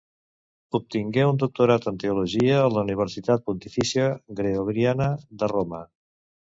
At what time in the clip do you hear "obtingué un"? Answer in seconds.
0.79-1.41